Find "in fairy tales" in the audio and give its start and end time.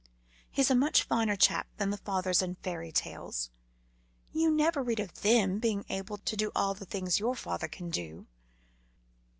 2.41-3.51